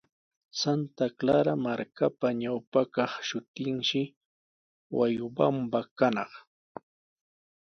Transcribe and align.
Santa 0.61 1.05
Clara 1.17 1.53
markapa 1.65 2.27
ñawpa 2.41 2.81
kaq 2.95 3.11
shutinshi 3.27 4.01
Huayobamba 4.93 5.79
kanaq. 5.97 6.31